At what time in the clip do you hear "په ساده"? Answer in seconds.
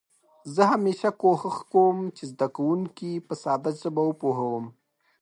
3.27-3.71